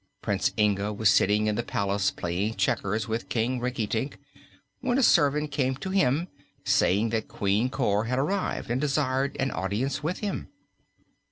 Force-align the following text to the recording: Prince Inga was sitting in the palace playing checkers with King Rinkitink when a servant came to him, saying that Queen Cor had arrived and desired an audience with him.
Prince 0.23 0.49
Inga 0.57 0.91
was 0.93 1.11
sitting 1.11 1.45
in 1.45 1.53
the 1.53 1.61
palace 1.61 2.09
playing 2.09 2.55
checkers 2.55 3.07
with 3.07 3.29
King 3.29 3.59
Rinkitink 3.59 4.17
when 4.79 4.97
a 4.97 5.03
servant 5.03 5.51
came 5.51 5.75
to 5.75 5.91
him, 5.91 6.27
saying 6.65 7.09
that 7.09 7.27
Queen 7.27 7.69
Cor 7.69 8.05
had 8.05 8.17
arrived 8.17 8.71
and 8.71 8.81
desired 8.81 9.37
an 9.39 9.51
audience 9.51 10.01
with 10.01 10.17
him. 10.21 10.47